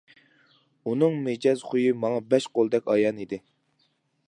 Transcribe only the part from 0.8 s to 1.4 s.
ئۇنىڭ